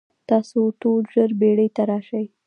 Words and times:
تاسو 0.29 0.59
ټول 0.81 1.01
ژر 1.13 1.29
بیړۍ 1.39 1.67
ته 1.75 1.81
راشئ. 1.89 2.25